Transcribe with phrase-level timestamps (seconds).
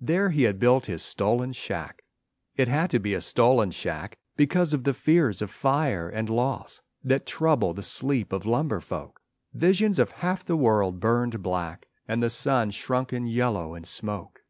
[0.00, 2.02] There he had built his stolen shack.
[2.56, 6.82] It had to be a stolen shack Because of the fears of fire and loss
[7.04, 9.20] That trouble the sleep of lumber folk:
[9.54, 14.42] Visions of half the world burned black And the sun shrunken yellow in smoke.